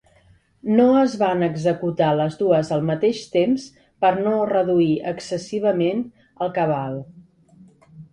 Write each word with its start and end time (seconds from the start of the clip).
No 0.77 0.85
es 0.99 1.11
van 1.23 1.43
executar 1.47 2.07
les 2.19 2.37
dues 2.39 2.71
al 2.77 2.81
mateix 2.87 3.19
temps 3.35 3.65
per 4.05 4.11
no 4.29 4.33
reduir 4.53 4.87
excessivament 5.13 6.01
el 6.47 6.51
cabal. 6.57 6.97